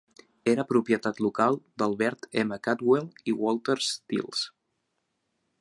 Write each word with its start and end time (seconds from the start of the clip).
Era 0.53 0.63
propietat 0.71 1.19
local 1.25 1.57
d"Albert 1.83 2.27
M. 2.45 2.59
Cadwell 2.69 3.07
i 3.33 3.39
Walter 3.45 3.79
Stiles. 3.93 4.45